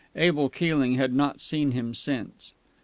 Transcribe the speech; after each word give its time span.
Abel 0.15 0.49
Keeling 0.49 0.95
had 0.95 1.13
not 1.13 1.39
seen 1.39 1.73
him 1.73 1.93
since. 1.93 2.55